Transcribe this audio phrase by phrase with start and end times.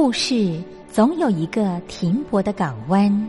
[0.00, 3.28] 故事总有一个停泊的港湾。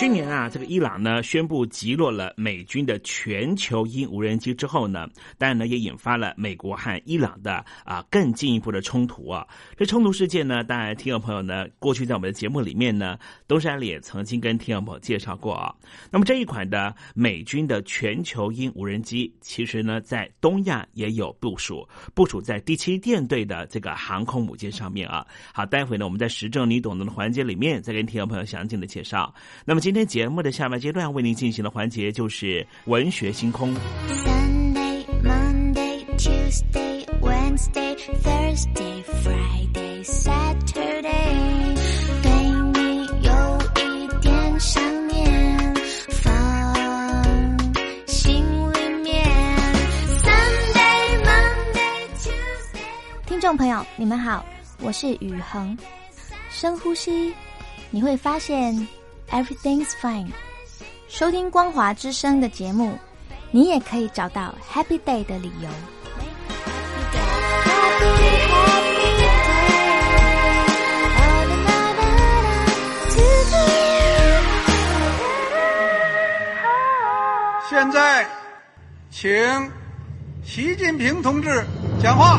[0.00, 5.06] 去年啊，这个伊朗呢宣布击落了美军的全球鹰无人机之后呢，
[5.36, 9.46] 当然呢也引发了美国和伊朗的啊更进一步的冲突啊。
[9.76, 15.70] 这冲突事件呢，当然听众朋友呢，过去在我们的节目里面呢，东山里也曾经跟听众朋友介绍过啊。
[16.10, 25.26] 那么这一款的美军的全球鹰无人机，其实呢在东亚也有部署，部署在第七舰队的这个航空母舰上面啊。
[25.52, 29.34] 好，待会呢我们在时政你懂得的环节里面再跟听众朋友详尽的介绍。
[29.66, 33.74] 那么今天节目的下半阶段为您进行的环节就是文学星空。
[34.08, 41.76] Sunday, Monday, Tuesday, Wednesday, Thursday, Friday, Saturday，
[42.22, 42.30] 对
[42.74, 45.74] 你有一点想念，
[46.08, 46.32] 放
[48.06, 49.24] 心里面。
[50.22, 53.26] Sunday, Monday, Tuesday。
[53.26, 54.44] 听众朋友，你们好，
[54.80, 55.76] 我是雨恒。
[56.50, 57.32] 深呼吸，
[57.90, 58.74] 你会发现
[59.30, 60.30] everything's fine。
[61.08, 62.96] 收听光华之声的节目，
[63.50, 65.68] 你也可以找到 happy day 的理由。
[77.68, 78.26] 现在，
[79.10, 79.30] 请
[80.44, 81.64] 习近平同志
[82.02, 82.38] 讲话。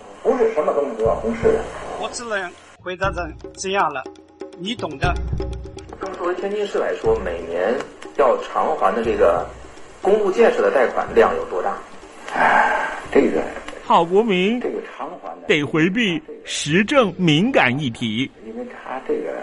[0.23, 1.63] 不是什么东西都要公示的。
[1.99, 4.03] 我只能回答成这样了，
[4.57, 5.13] 你懂的。
[5.99, 7.73] 那么作为天津市来说，每年
[8.17, 9.45] 要偿还的这个
[10.01, 11.77] 公路建设的贷款量有多大？
[12.33, 13.41] 哎，这个
[13.83, 18.29] 郝国民这个偿还的得回避时政敏感议题。
[18.45, 19.33] 因为他这个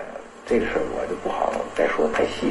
[0.47, 2.51] 这个事儿我就不好再说太细。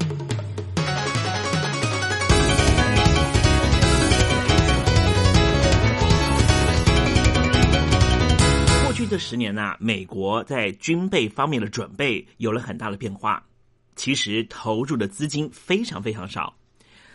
[9.11, 13.45] 这十年呢、美国在军备方面的准备有了很大的变化。
[13.93, 16.55] 其实投入的资金非常非常少。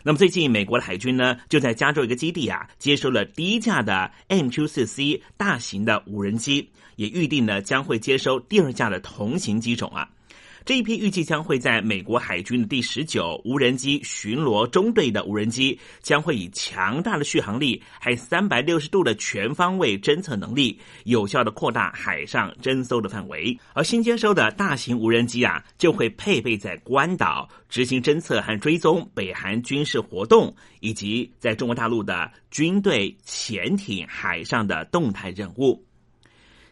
[0.02, 10.10] 那么最近，美国的海军呢，就在加州一个基地啊，接收了第一架的 MQ 四 C 大型的无人机，也预定呢将会接收第二架的同型机种啊。
[10.66, 23.56] 这一批预计将会在美国海军的第十九无人机巡逻中队的无人机，将会以强大的续航力，还三百六十度的全方位侦测能力，有效的扩大海上侦搜的范围。
[23.74, 35.84] 而新接收的大型无人机啊，就会配备在关岛执行侦测和追踪北韩军事活动，以及在中国大陆的军队潜艇海上的动态任务。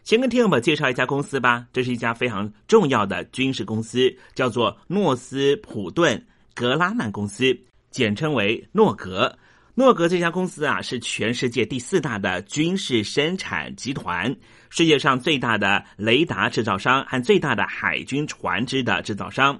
[0.05, 7.59] 先跟听众们介绍一家公司吧，这是一家非常重要的军事公司，叫做诺斯普顿格拉曼公司，
[7.89, 9.35] 简称为诺格。
[9.73, 14.33] 诺格这家公司啊，是全世界第四大的军事生产集团，
[14.69, 19.59] 世界上最大的雷达制造商和最大的海军船只的制造商。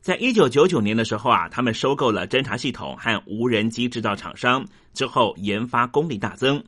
[0.00, 6.60] 在一九九九年的时候啊，他们收购了侦察系统和无人机制造厂商，之后研发功力大增。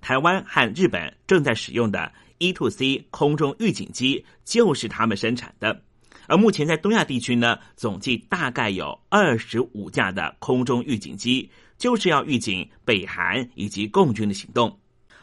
[0.00, 2.12] 台湾和日本正在使用的。
[2.38, 5.82] E to C 空中预警机就是他们生产的，
[6.26, 14.78] 而目前在东亚地区呢，总计大概有二十五架的空中预警机，就是要预警北韩以及共军的行动。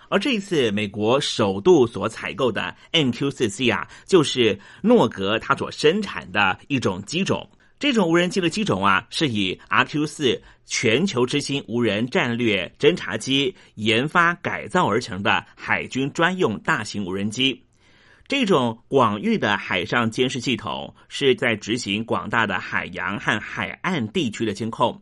[0.07, 7.50] 而这一次美国首度所采购的 MQ 四 C 啊，就是诺格它所生产的一种机种。
[7.77, 17.63] 这种无人机的机种啊，是以 RQ 四全球之星无人战略侦察机研发改造而成的海军专用大型无人机。
[18.27, 25.01] 这种广域的海上监视系统是在执行广大的海洋和海岸地区的监控，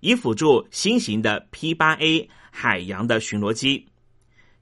[0.00, 3.86] 以辅助新型的 P 八 A 海洋的巡逻机。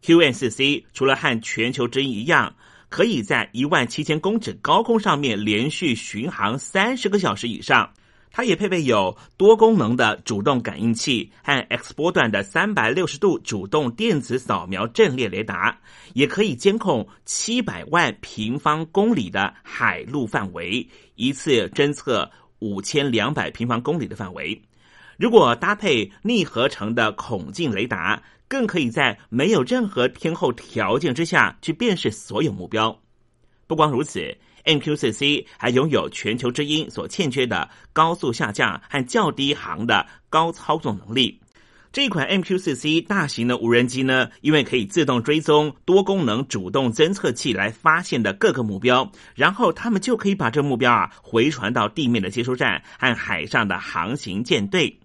[0.02, 2.54] QN 四 C 除了和全球之鹰一样。
[2.90, 7.90] 可以在一万七千公尺高空上面连续巡航三十个小时以上。
[8.32, 15.80] 它也配备有多功能的主动感应器和 X 波段的三百六十度主动电子扫描阵列雷达，
[16.12, 22.30] 也可以监控七百万平方公里的海陆范围，一次侦测
[22.61, 24.62] 五千两百平方公里的范围。
[25.16, 28.23] 如果搭配逆合成的孔径雷达。
[28.50, 33.00] 更可以在没有任何天候条件之下去辨识所有目标。
[33.69, 41.40] 不光如此，MQCC 还拥有全球之鹰所欠缺的高速下降和较低航的高操纵能力。
[41.92, 54.99] 这款 MQ-4C 大型的无人机呢，因为可以自动追踪多功能主动侦测器来发现的各个目标，然后他们就可以把这目标啊回传到地面的接收站和海上的航行舰队。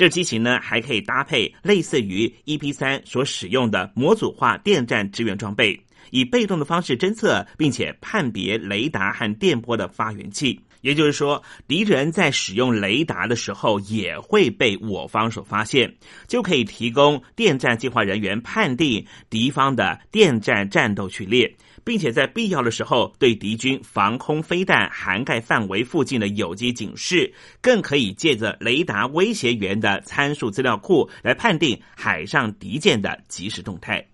[0.00, 5.78] 这机型呢，还可以搭配类似于 EP 三所使用的模组化电站支援装备，
[6.10, 10.58] 以被动的方式侦测并且判别雷达和电波的发源器。
[10.80, 15.94] 也就是说，敌人在使用雷达的时候，也会被我方所发现，
[16.26, 21.54] 就可以提供电站计划人员判定敌方的电站战斗序列。
[21.84, 34.06] 并且在必要的时候，对敌军防空飞弹涵盖范围附近的有机警示，更可以借着雷达威胁源的参数资料库来判定海上敌舰的即时动态。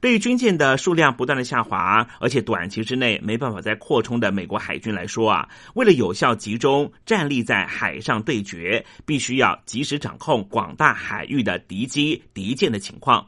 [0.00, 13.26] 对于军舰的数量不断的下滑，而且短期之内没办法再扩充的美国海军来说啊，为了有效集中战力在海上对决，必须要及时掌控广大海域的敌机敌舰的情况。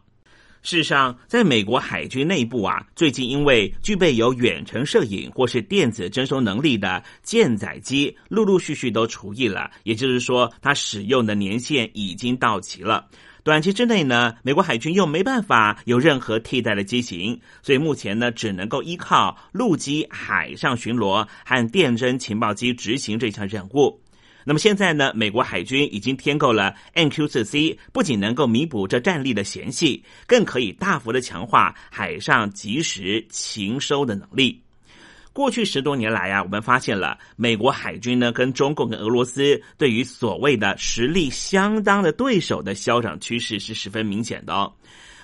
[0.62, 9.70] 事实上，在美国海军内部啊，最近因为具备有远程摄影或是电子征收能力的舰载机，陆陆续续都除役了。
[9.84, 13.08] 也就是说，它使用的年限已经到期了。
[13.42, 23.98] 短期之内呢，美国海军又没办法有任何替代的机型，所以目前呢，只能够依靠陆基海上巡逻和电侦情报机执行这项任务。
[24.44, 25.12] 那么现在呢？
[25.14, 34.62] 美国海军已经添购了 NQ-4C，不仅能够弥补这战力的嫌隙，更可以大幅的强化海上及时情收的能力。
[35.32, 44.72] 过去十多年来啊，我们发现了美国海军呢跟中共跟俄罗斯对于所谓的实力相当的对手的消长趋势是十分明显的。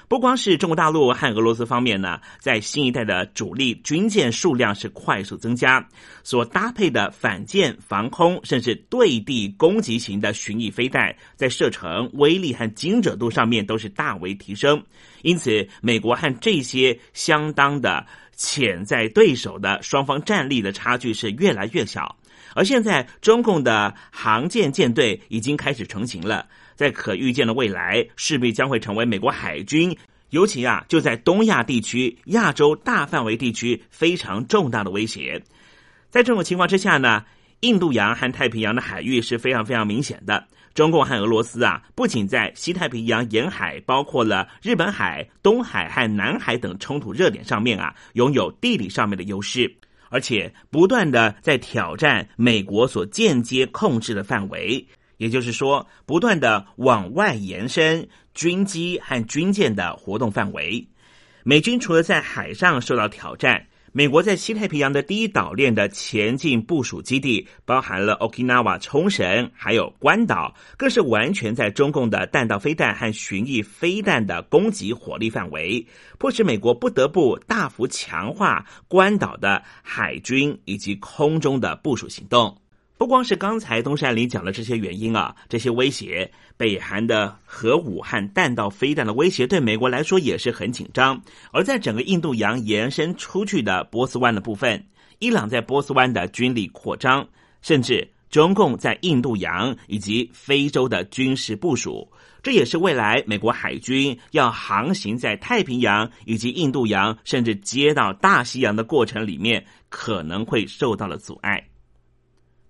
[0.09, 5.85] 不光是中国大陆和俄罗斯方面呢，在新一代的主力军舰数量是快速增加，
[6.23, 14.81] 所搭配的反舰、防空甚至对地攻击型的巡弋飞弹，在射程、威力和精准度上面都是大为提升。
[15.23, 22.15] 因此，美国和这些相当的潜在对手的双方战力的差距是越来越小。
[22.55, 26.47] 而现在，中共的航舰舰队已经开始成型了。
[26.77, 29.97] 在可预见的未来，势必将会成为美国海军，
[30.31, 35.43] 尤其啊，就在东亚地区、亚洲大范围地区非常重大的威胁。
[36.11, 37.25] 在这种情况之下呢，
[37.61, 40.47] 印度洋和太平洋的海域是非常非常明显的。
[40.75, 49.75] 中共和俄罗斯啊，不仅在西太平洋沿海，包括了日本海、东海和南海等冲突热点上面啊，拥有地理上面的优势。
[50.09, 60.87] 而且不断的在挑战美国所间接控制的范围，也就是说，不断的往外延伸军机和军舰的活动范围。
[61.45, 63.67] 美军除了在海上受到挑战。
[63.93, 75.87] 美国在西太平洋的第一岛链的前进部署基地，包含了 Okinawa 冲绳，还有关岛，更是完全在中共的弹道飞弹和巡弋飞弹的攻击火力范围，
[76.19, 82.55] 迫使美国不得不大幅强化关岛的海军以及空中的部署行动。
[82.99, 91.21] 不光是刚才东山里讲的这些原因啊，这些威胁，北韩的核武和弹道飞弹的威胁对美国来说也是很紧张。
[91.53, 94.83] 而在整个印度洋延伸出去的波斯湾的部分，
[95.19, 97.29] 伊朗在波斯湾的军力扩张，
[97.61, 102.11] 甚至中共在印度洋以及非洲的军事部署，
[102.43, 111.63] 这也是未来美国海军要航行在太平洋以及印度洋，甚至接到大西洋的过程里面，可能会受到了阻碍。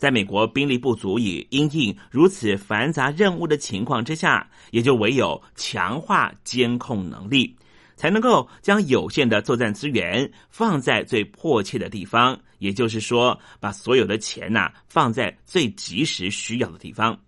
[0.06, 7.56] 在美国兵力不足以应应如此繁杂任务的情况之下，也就唯有强化监控能力，
[7.96, 12.38] 才能够将有限的作战资源放在最迫切的地方。
[12.60, 17.18] 也就是说，把所有的钱呐放在最及时需要的地方。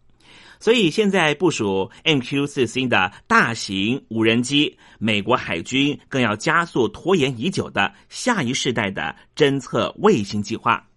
[0.61, 10.88] 所以，现在部署 MQ 四 C 的大型无人机，美国海军更要加速拖延已久的下一世代的侦测卫星计划。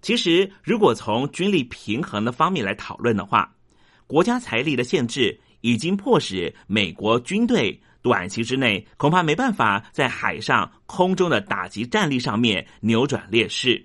[0.00, 3.52] 其实，如果从军力平衡的方面来讨论的话，
[4.06, 13.84] 国家财力的限制已经迫使美国军队短期之内恐怕没办法在海上、空中的打击战力上面扭转劣势。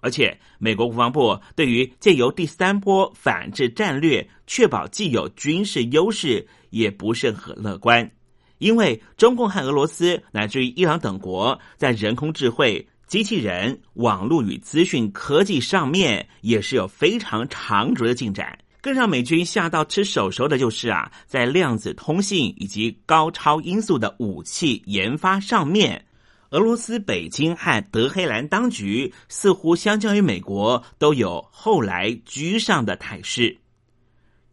[0.00, 8.10] 而且，美国国防部对于借由第三波反制战略确保既有军事优势也不是很乐观，
[8.58, 12.86] 因为中共和俄罗斯乃至于伊朗等国在人工智慧。
[13.14, 18.58] 机器人、网络与资讯科技上面也是有非常长足的进展。
[18.80, 26.04] 更让美军吓到吃手熟的就是啊，在量子通信以及高超音速的武器研发上面，
[26.50, 33.56] 俄罗斯北京和德黑兰当局似乎相较于美国都有后来居上的态势。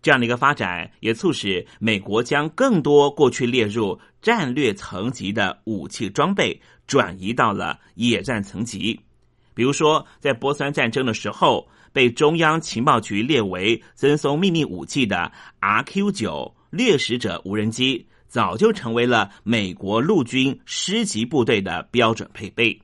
[0.04, 6.60] 这样的一个发展，也促使美国将更多过去列入战略层级的武器装备。
[6.88, 9.00] 转移到了野战层级，
[9.54, 22.82] 比如说，在波斯湾战争的时候，被中央情报局列为赠送秘密武器的 RQ 九掠食者无人机，早就成为了美国陆军师级部队的标准配备。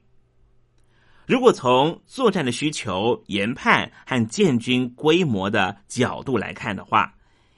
[1.25, 7.13] 如果从作战的需求、研判和建军规模的角度来看的话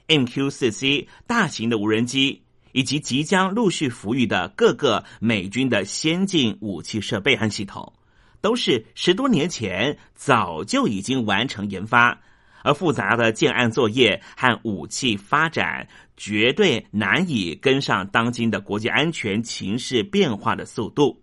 [0.07, 2.41] ，MQ 四 C 大型的无人机。
[2.71, 7.93] 以及即将陆续服役的各个美军的先进武器设备和系统，
[8.41, 12.19] 都是十多年前早就已经完成研发，
[12.63, 21.21] 而复杂的建案作业和武器发展绝对难以跟上当今的国际安全情势变化的速度。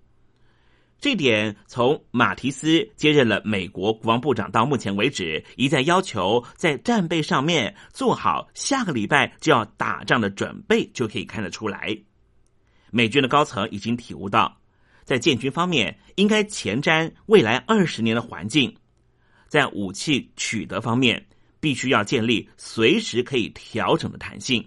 [0.98, 11.96] 这点从马提斯接任了美国国防部长到目前为止，一再要求在战备上面做好下个礼拜就要打仗的准备，就可以看得出来。
[12.90, 14.58] 美军的高层已经体悟到，
[15.04, 18.74] 在建军方面应该前瞻未来二十年的环境，
[19.48, 21.24] 在武器取得方面
[21.60, 24.66] 必须要建立随时可以调整的弹性。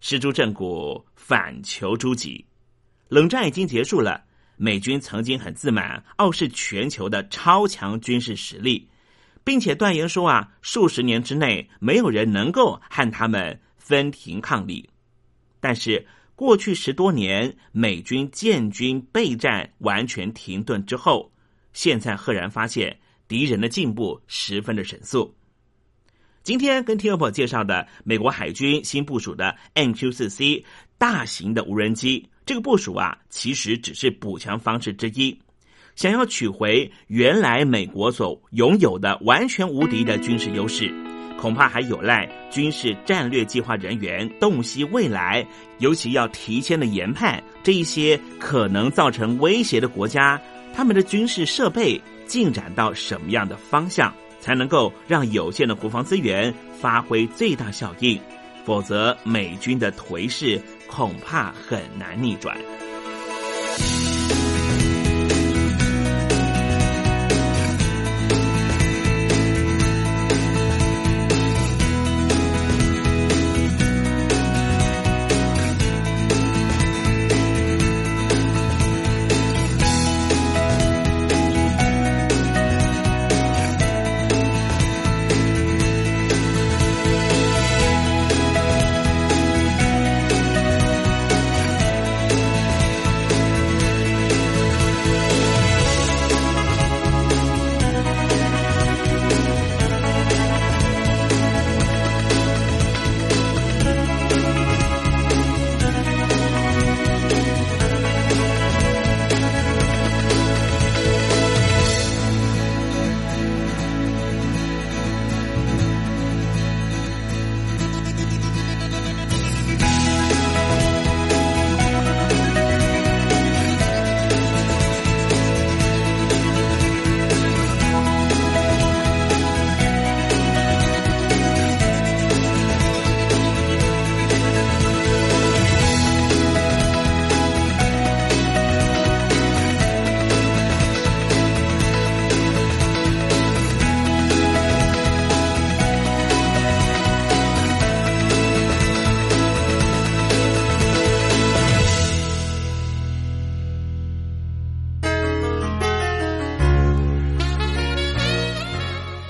[0.00, 2.44] 失诸正骨，反求诸己，
[3.08, 4.22] 冷战已经结束了。
[4.64, 8.88] 美军曾经很自满、傲视全球的超强军事实力，
[9.44, 14.88] 并且断言说啊，数十年之内没有人能够和他们分庭抗礼。
[15.60, 21.30] 但是过去十多年，美军建军备战完全停顿之后，
[21.74, 22.98] 现在赫然发现
[23.28, 25.34] 敌人的进步十分的神速。
[26.42, 30.64] 今天跟听众朋友介绍的美国海军新部署的 MQ 四 C
[30.96, 32.30] 大型的无人机。
[32.46, 35.38] 这个部署啊，其实只是补强方式之一。
[35.96, 40.92] 想要取回原来美国所拥有的完全无敌的军事优势，
[41.38, 45.46] 恐怕还有赖军事战略计划人员洞悉未来，
[45.78, 50.40] 尤其要提前的研判这一些可能造成威胁的国家，
[50.74, 58.20] 他们的军事设备进展到什么样的方向，才能够让有限的国防资源发挥最大效应。
[58.64, 60.60] 否则，美军的颓势。
[60.86, 62.56] 恐怕很难逆转。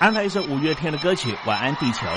[0.00, 2.08] 安排一首五月天的歌曲《晚安地球》。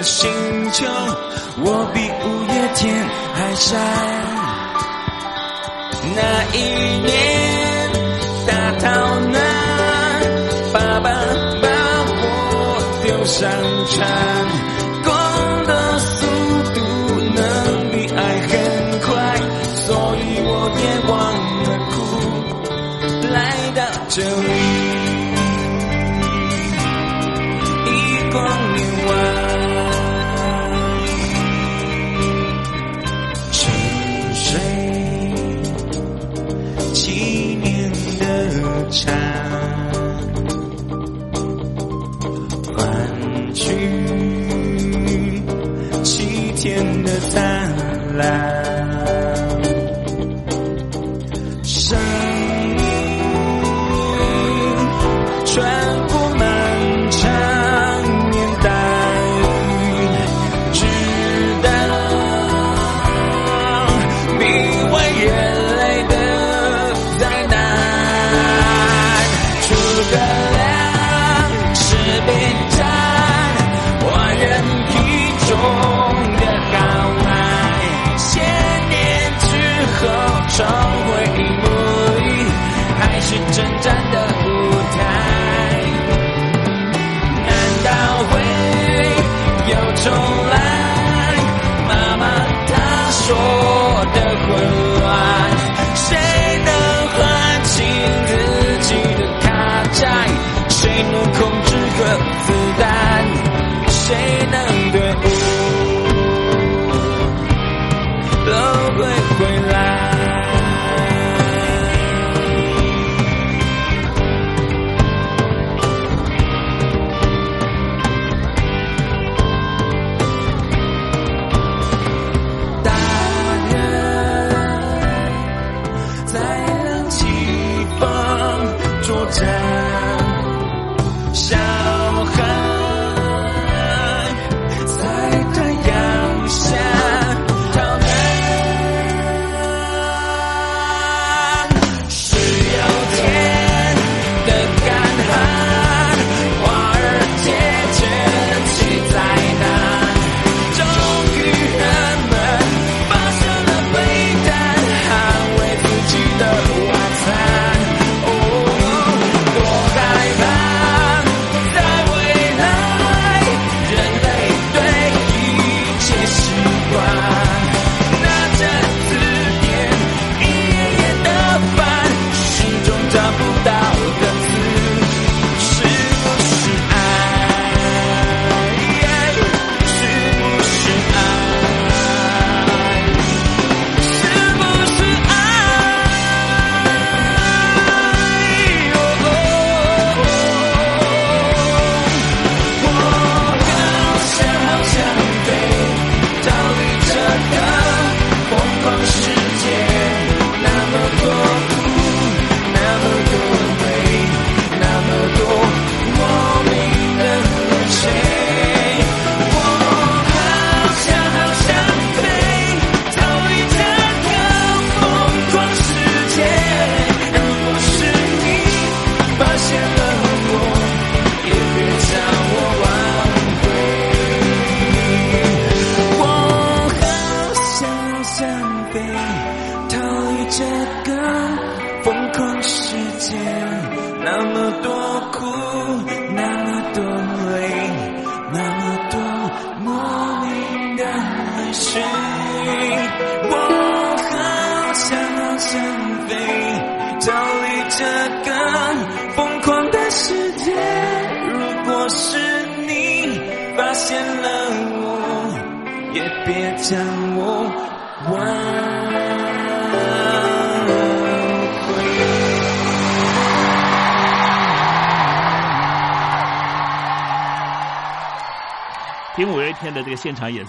[0.00, 0.30] 的星
[0.72, 0.86] 球，
[1.62, 3.76] 我比五月天还傻。
[6.16, 6.18] 那
[6.56, 6.58] 一
[7.04, 7.12] 年，
[8.46, 9.38] 大逃难，
[10.72, 11.10] 爸爸
[11.60, 11.68] 把
[12.08, 13.50] 我丢上
[13.90, 14.59] 船。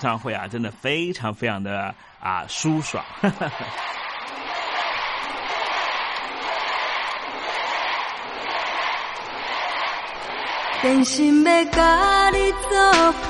[0.01, 3.05] 唱会啊，真的非常非常的啊舒爽。
[10.81, 12.69] 真心要甲你作
[13.11, 13.29] 伴，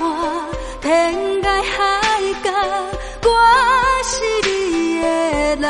[0.81, 1.77] 天涯海
[2.41, 2.49] 角，
[3.23, 3.29] 我
[4.05, 4.15] 是
[4.47, 5.05] 你的
[5.57, 5.65] 人。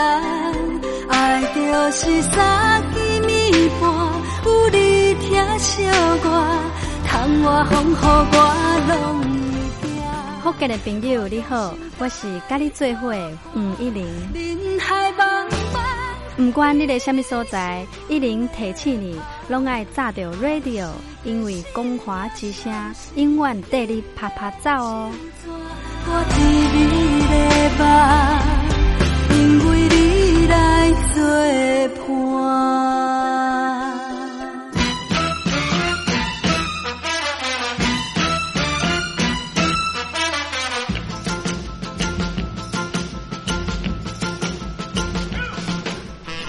[1.09, 1.57] 爱就
[1.91, 3.89] 是三更暝半，
[4.45, 5.83] 有你疼惜
[6.23, 6.25] 我，
[7.07, 7.09] 窗
[7.41, 8.37] 外风雨我
[8.87, 9.20] 拢。
[10.51, 13.15] 福建的朋友你好，我是甲你做伙
[13.55, 14.05] 吴一玲。
[16.35, 20.89] 不管你在什么所在，一零提起你，拢爱炸着 radio，
[21.23, 22.73] 因为光华之声
[23.15, 25.09] 永远带你啪啪走哦。
[26.05, 26.11] 我
[29.29, 31.23] 因为你来做
[32.05, 32.80] 伴。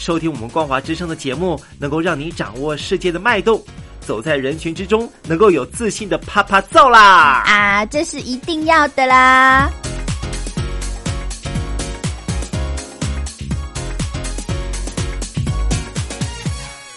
[0.00, 3.62] 收听我们光华之声的节目，能够让你掌握世界的脉动，
[4.00, 7.42] 走在人群之中，能够有自信的啪啪揍啦！
[7.46, 9.70] 啊，这是一定要的啦！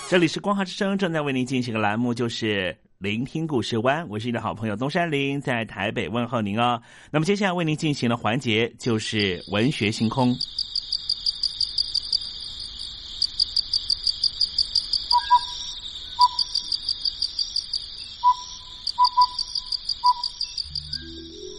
[0.08, 4.08] 这里是光华之声正在为您进行的栏目，就是聆听故事湾。
[4.08, 6.82] 我是你的好朋友东山林，在台北问候您哦。
[7.12, 10.34] 那么接下来为您进行的环节就是文学星空。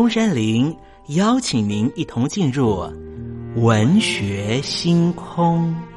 [0.00, 0.74] 东山林
[1.08, 2.90] 邀请您一同进入
[3.56, 5.89] 文学星空。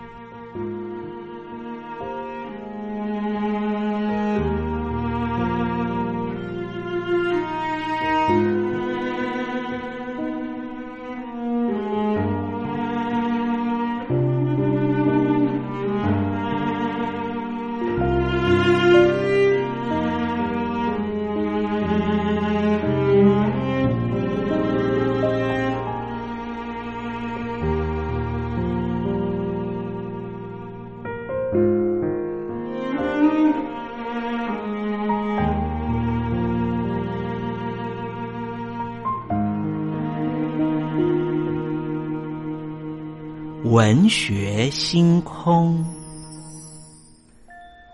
[43.73, 45.83] 文学星空，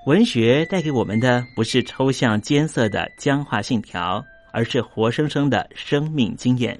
[0.08, 6.78] 文学带给我们的不是抽象艰涩的僵化信条，而是活生生的生命经验。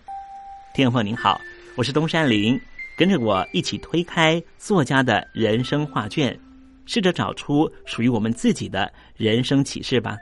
[0.74, 1.40] 听众朋友您好，
[1.78, 2.60] 我是东山林，
[2.98, 6.38] 跟着我一起推开作家的人生画卷，
[6.86, 10.18] 试着找出属于我们自己的人生启示吧。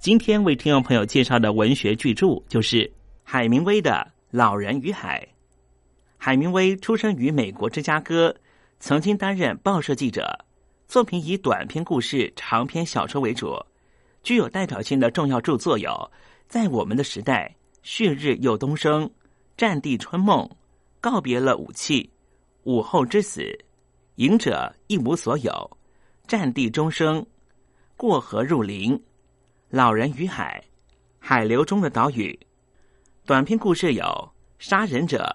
[0.00, 3.92] 今天为听众朋友介绍的文学巨著就是海明威的
[4.32, 5.20] 《老人与海》。
[6.24, 8.32] 海明威出生于美国芝加哥，
[8.78, 10.38] 曾经担任报社记者，
[10.86, 13.60] 作品以短篇故事、长篇小说为主，
[14.22, 15.90] 具有代表性的重要著作有
[16.46, 19.02] 《在我们的时代》《旭日又东升》
[19.56, 20.46] 《战地春梦》
[21.00, 22.04] 《告别了武器》
[22.62, 23.40] 《午后之死》
[24.14, 25.50] 《赢者一无所有》
[26.28, 27.16] 《战地钟声》
[27.96, 28.92] 《过河入林》
[29.70, 30.62] 《老人与海》
[31.18, 32.30] 《海流中的岛屿》。
[33.26, 34.04] 短篇故事有
[34.60, 35.28] 《杀人者》。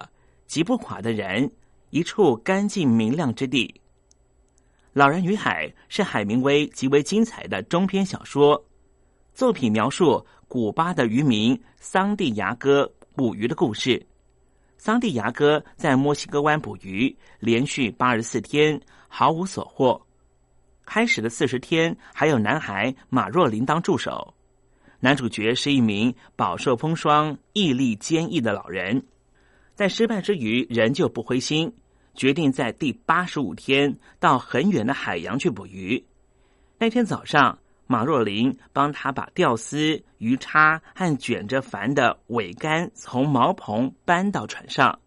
[0.48, 1.48] 击不垮的人，
[1.90, 3.66] 一处干净明亮之地。
[4.94, 8.64] 《老人与海》是海明威极为精彩的中篇小说
[9.34, 14.04] 作品，描述古巴的渔民桑蒂亚哥捕鱼的故事。
[14.78, 20.00] 桑蒂亚哥在墨西哥湾捕鱼，连续八十四天毫无所获。
[20.86, 24.32] 开始的四十天，还有男孩马若琳当助手。
[25.00, 29.00] 男主角是一名饱受风霜、毅力坚毅的老人。
[29.78, 31.72] 在失败之余，仍旧不灰心，
[32.12, 36.04] 决定在第八十五天到很远的海洋去捕鱼。
[36.78, 44.98] 那天早上，马若琳帮他把钓丝、鱼叉和卷着帆的桅杆从茅棚搬到船上。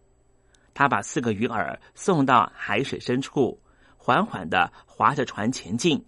[0.74, 3.60] 他把四个鱼饵送到海水深处，
[3.98, 6.02] 缓缓的划着船前进。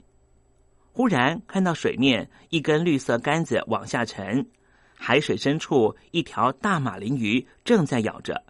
[0.93, 4.47] 忽然看到水面一根绿色杆子往下沉，
[4.95, 8.41] 海水深处一条大马林鱼正在咬着。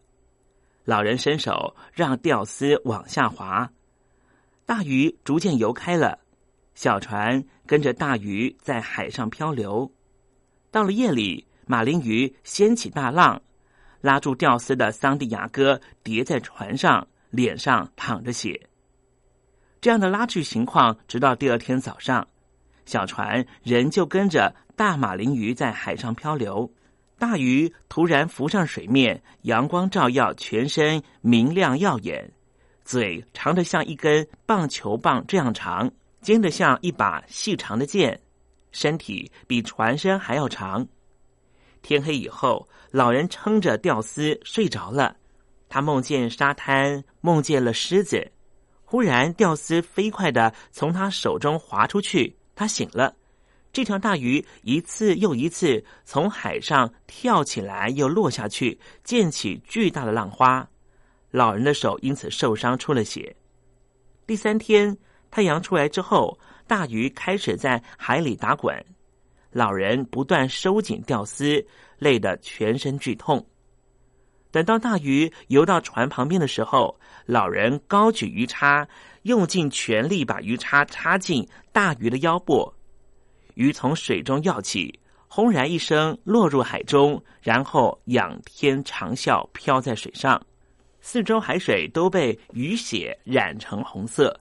[0.85, 3.69] 老人伸手让钓丝往下滑，
[4.65, 6.19] 大鱼逐渐游开了，
[6.75, 9.89] 小船跟着大鱼在海上漂流。
[10.71, 13.41] 到了夜里，马林鱼掀起大浪，
[14.01, 18.69] 拉住钓丝的桑蒂亚哥跌在船上，脸上淌着血。
[19.79, 22.27] 这样的拉锯情况，直到第二天早上，
[22.85, 26.69] 小船仍旧跟着大马林鱼在海上漂流。
[27.23, 32.29] 大鱼突然浮上水面，阳光照耀，全身明亮耀眼，
[32.83, 38.19] 嘴长得像一根棒球棒这样长，尖的像一把细长的剑，
[38.73, 40.85] 身体比船身还要长。
[41.81, 45.15] 天黑以后，老人撑着吊丝睡着了，
[45.69, 48.33] 他梦见沙滩，梦见了狮子。
[48.83, 53.15] 忽然，吊丝飞快的从他手中滑出去，他醒了。
[53.73, 60.65] 这条大鱼一次又一次从海上跳起来，又落下去，溅起巨大的浪花。
[61.31, 63.35] 老人的手因此受伤，出了血。
[64.27, 64.95] 第三天，
[65.31, 68.85] 太阳出来之后，大鱼开始在海里打滚。
[69.49, 71.65] 老人不断收紧钓丝，
[71.97, 73.43] 累得全身剧痛。
[74.51, 76.95] 等到大鱼游到船旁边的时候，
[77.25, 78.87] 老人高举鱼叉，
[79.23, 82.71] 用尽全力把鱼叉插进大鱼的腰部。
[83.55, 90.41] 鱼从水中跃起，轰然一声落入海中，然后仰天长啸，飘在水上。
[91.01, 94.39] 四周海水都被鱼血染成红色。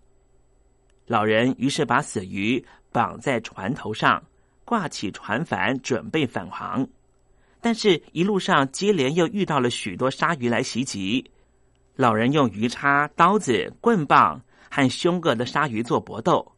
[1.07, 4.23] 老人于是把死鱼绑在船头上，
[4.65, 6.87] 挂起船帆，准备返航。
[7.61, 11.31] 但是，一路上接连又遇到了许多鲨鱼来袭击。
[11.97, 14.41] 老人用鱼叉、刀子、棍棒
[14.71, 16.52] 和凶恶的鲨鱼做搏斗。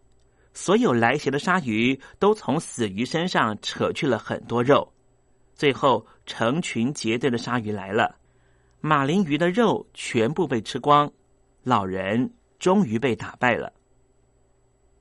[0.54, 4.92] 所有来袭的鲨鱼都从死鱼身上扯去了很多肉，
[5.54, 8.16] 最后成群结队的鲨鱼来了，
[8.80, 11.12] 马林鱼的肉全部被吃光，
[11.64, 13.72] 老人终于被打败了。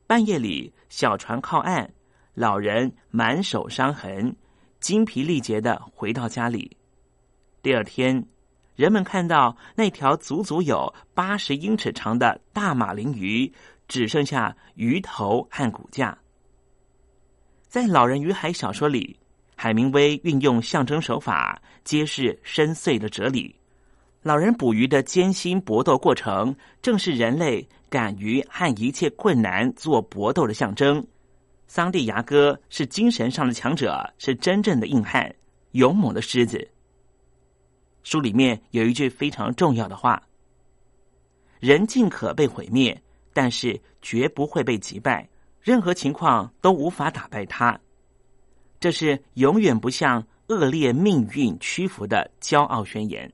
[0.08, 1.88] 半夜里，小船靠岸，
[2.34, 4.36] 老人满手伤痕，
[4.80, 6.76] 精疲力竭的回到家里。
[7.62, 8.26] 第二天，
[8.76, 13.54] 人们看到那条足足有八十英尺长的大马林鱼。
[13.88, 16.18] 只剩下鱼头和骨架。
[17.68, 19.20] 在《老人与海》小说里，
[19.56, 23.56] 海明威运用象征手法揭示深邃的哲理。
[24.22, 31.06] 老人捕鱼的艰辛搏斗过程，正是人类敢于和一切困难做搏斗的象征。
[31.68, 35.34] 桑蒂亚哥是精神上的强者，是真正的硬汉，
[35.72, 36.70] 勇猛的狮子。
[38.04, 40.22] 书里面有一句非常重要的话
[41.60, 43.02] ：“人尽可被毁灭。”
[43.34, 45.28] 但是绝不会被击败，
[45.60, 47.78] 任何情况都无法打败他。
[48.80, 53.32] 这是永远不向恶劣命运屈服的骄傲宣言。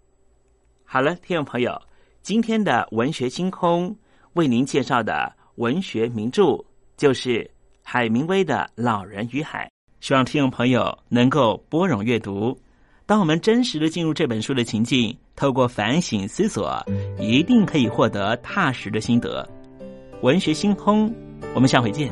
[0.85, 1.79] 好了，听众朋友，
[2.21, 3.95] 今天的文学星空
[4.33, 6.63] 为您介绍的文学名著
[6.97, 7.49] 就是
[7.83, 9.65] 海明威的《老人与海》，
[10.05, 12.57] 希望听众朋友能够拨冗阅读。
[13.07, 16.79] 当我们真实的进入这本书的情境，透过反省思索，
[17.19, 19.49] 一定可以获得踏实的心得。
[20.21, 21.13] 文学星空，
[21.55, 22.11] 我们下回见。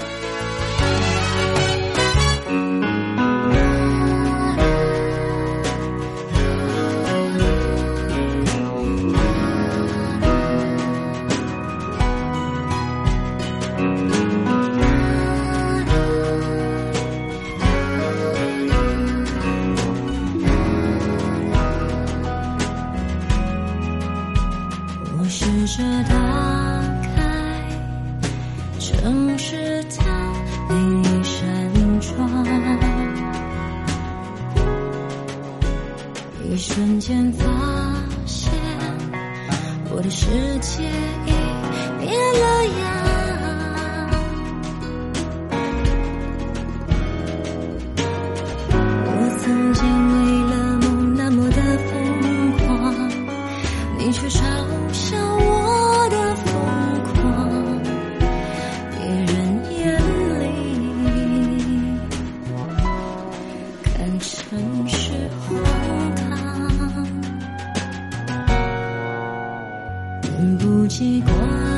[64.19, 65.11] 城市
[65.47, 65.57] 荒
[66.15, 67.07] 唐，
[70.21, 71.70] 并不奇怪。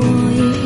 [0.00, 0.57] 我一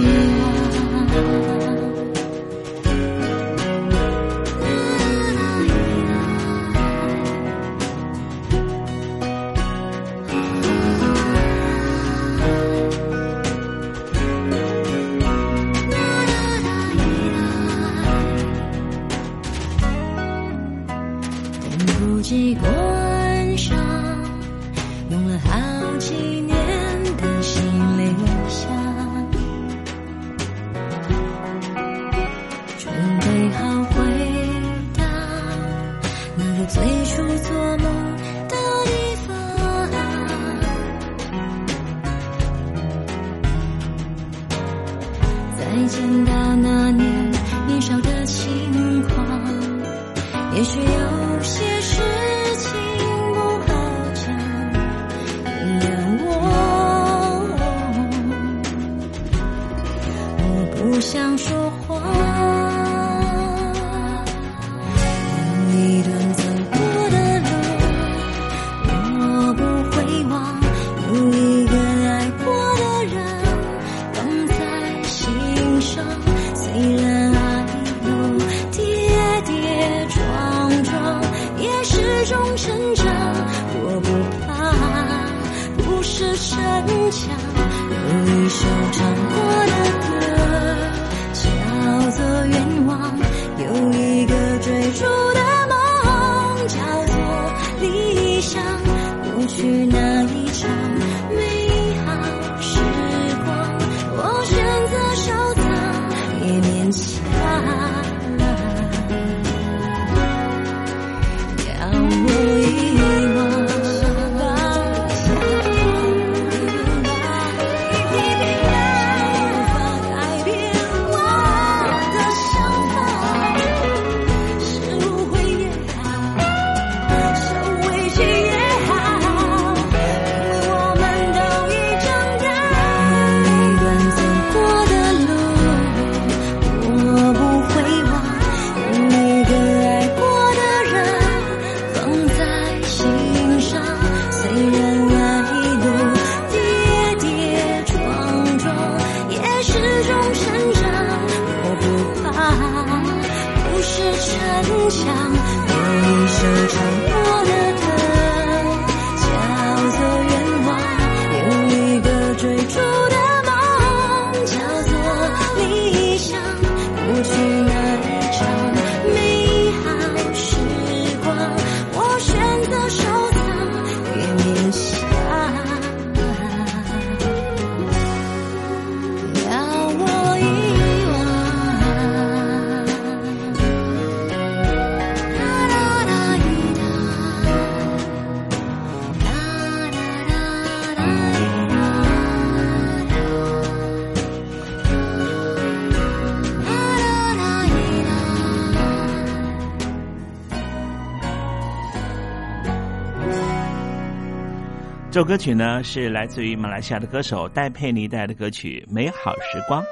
[205.12, 209.84] 这首歌曲呢，是来自于马来西亚的歌手戴佩妮带来的歌曲美好时光。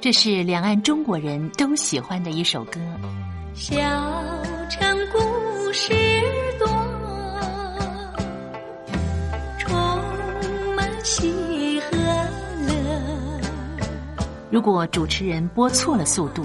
[0.00, 2.78] 这是两岸中国人都喜欢的一首歌。
[3.52, 3.74] 小
[4.70, 5.92] 城故事
[6.56, 6.68] 多，
[9.58, 9.76] 充
[10.76, 11.96] 满喜和
[12.68, 13.40] 乐。
[14.52, 16.44] 如果主持人播错了速度。